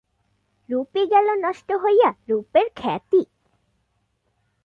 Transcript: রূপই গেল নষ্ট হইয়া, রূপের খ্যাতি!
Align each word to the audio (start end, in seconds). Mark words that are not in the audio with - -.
রূপই 0.69 1.05
গেল 1.13 1.27
নষ্ট 1.45 1.69
হইয়া, 1.83 2.09
রূপের 2.29 2.67
খ্যাতি! 2.75 3.21